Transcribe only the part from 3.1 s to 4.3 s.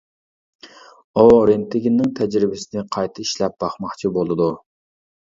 ئىشلەپ باقماقچى